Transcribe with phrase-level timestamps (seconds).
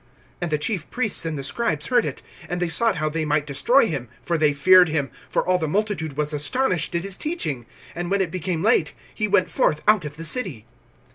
[0.41, 2.23] (18)And the chief priests and the scribes heard it.
[2.49, 5.67] And they sought how they might destroy him; for they feared him, for all the
[5.67, 7.67] multitude was astonished at his teaching.
[7.95, 10.65] (19)And when it became late, he went forth out of the city.